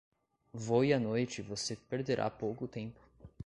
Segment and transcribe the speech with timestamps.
[0.55, 2.99] Voe à noite e você perderá pouco tempo.